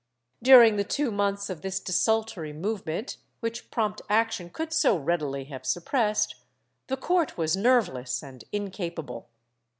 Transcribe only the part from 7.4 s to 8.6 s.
nerveless and